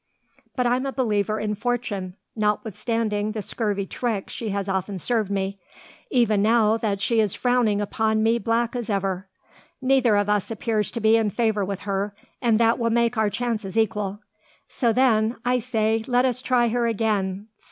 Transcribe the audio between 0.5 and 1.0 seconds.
But I'm a